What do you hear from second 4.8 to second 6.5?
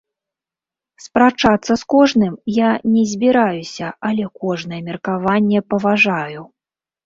меркаванне паважаю.